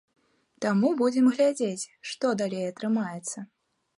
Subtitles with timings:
[0.65, 3.37] Таму будзем глядзець, што далей атрымаецца.